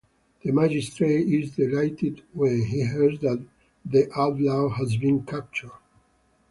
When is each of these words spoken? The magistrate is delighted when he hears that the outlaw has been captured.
The 0.43 0.51
magistrate 0.51 1.27
is 1.27 1.51
delighted 1.55 2.23
when 2.33 2.59
he 2.65 2.83
hears 2.87 3.19
that 3.19 3.45
the 3.85 4.09
outlaw 4.17 4.69
has 4.69 4.97
been 4.97 5.21
captured. 5.27 5.77